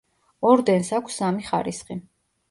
ორდენს 0.51 0.87
აქვს 0.99 1.17
სამი 1.21 1.45
ხარისხი. 1.49 1.99